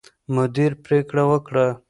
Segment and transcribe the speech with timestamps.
[0.35, 1.67] مدیر پرېکړه وکړه.